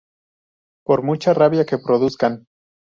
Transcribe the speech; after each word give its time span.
Por 0.83 1.03
mucha 1.03 1.31
rabia 1.35 1.63
que 1.67 1.77
produzcan 1.77 2.47